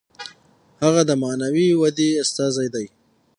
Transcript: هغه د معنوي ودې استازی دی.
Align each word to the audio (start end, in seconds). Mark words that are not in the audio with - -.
هغه 0.83 1.01
د 1.09 1.11
معنوي 1.23 1.67
ودې 1.81 2.09
استازی 2.23 2.67
دی. 2.75 2.85